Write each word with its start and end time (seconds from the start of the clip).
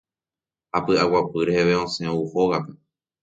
ha 0.71 0.77
py'aguapy 0.85 1.39
reheve 1.47 1.75
osẽ 1.83 2.11
ou 2.13 2.27
hógape. 2.31 2.73